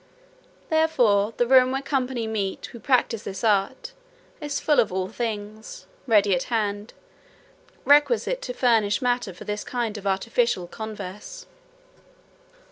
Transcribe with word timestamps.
Therefore 0.71 1.35
the 1.37 1.45
room 1.45 1.69
where 1.71 1.81
company 1.83 2.25
meet 2.25 2.65
who 2.71 2.79
practise 2.79 3.21
this 3.21 3.43
art, 3.43 3.93
is 4.41 4.59
full 4.59 4.79
of 4.79 4.91
all 4.91 5.07
things, 5.09 5.85
ready 6.07 6.33
at 6.33 6.45
hand, 6.45 6.95
requisite 7.85 8.41
to 8.41 8.53
furnish 8.55 8.99
matter 8.99 9.31
for 9.31 9.43
this 9.43 9.63
kind 9.63 9.99
of 9.99 10.07
artificial 10.07 10.65
converse. 10.65 11.45